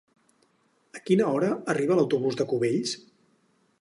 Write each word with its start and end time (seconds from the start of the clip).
A 0.99 1.03
quina 1.09 1.27
hora 1.33 1.49
arriba 1.73 1.99
l'autobús 1.99 2.39
de 2.41 2.49
Cubells? 2.55 2.95